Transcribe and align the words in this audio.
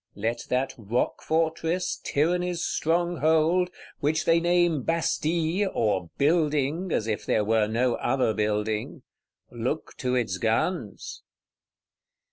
Let 0.15 0.47
that 0.49 0.73
rock 0.79 1.21
fortress, 1.21 2.01
Tyranny's 2.03 2.63
stronghold, 2.63 3.69
which 3.99 4.25
they 4.25 4.39
name 4.39 4.81
Bastille, 4.81 5.69
or 5.75 6.09
Building, 6.17 6.91
as 6.91 7.05
if 7.05 7.23
there 7.23 7.43
were 7.45 7.67
no 7.67 7.93
other 7.93 8.33
building,—look 8.33 9.95
to 9.97 10.15
its 10.15 10.39
guns! 10.39 11.21